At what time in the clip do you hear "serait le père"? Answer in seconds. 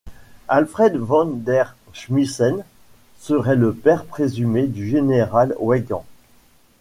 3.19-4.03